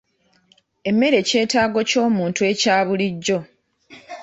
[0.89, 3.39] Emmere kyetaago ky'omuntu ekya bulijjo.